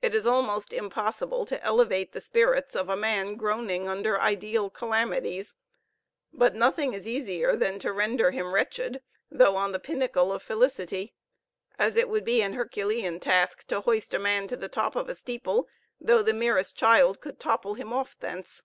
It 0.00 0.12
is 0.12 0.26
almost 0.26 0.72
impossible 0.72 1.46
to 1.46 1.62
elevate 1.62 2.10
the 2.10 2.20
spirits 2.20 2.74
of 2.74 2.88
a 2.88 2.96
man 2.96 3.36
groaning 3.36 3.88
under 3.88 4.20
ideal 4.20 4.68
calamities; 4.68 5.54
but 6.32 6.56
nothing 6.56 6.94
is 6.94 7.06
easier 7.06 7.54
than 7.54 7.78
to 7.78 7.92
render 7.92 8.32
him 8.32 8.52
wretched, 8.54 9.04
though 9.30 9.54
on 9.54 9.70
the 9.70 9.78
pinnacle 9.78 10.32
of 10.32 10.42
felicity: 10.42 11.14
as 11.78 11.94
it 11.96 12.08
would 12.08 12.24
be 12.24 12.42
an 12.42 12.54
herculean 12.54 13.20
task 13.20 13.64
to 13.68 13.82
hoist 13.82 14.12
a 14.14 14.18
man 14.18 14.48
to 14.48 14.56
the 14.56 14.68
top 14.68 14.96
of 14.96 15.08
a 15.08 15.14
steeple, 15.14 15.68
though 16.00 16.24
the 16.24 16.34
merest 16.34 16.74
child 16.76 17.20
could 17.20 17.38
topple 17.38 17.74
him 17.74 17.92
off 17.92 18.18
thence. 18.18 18.64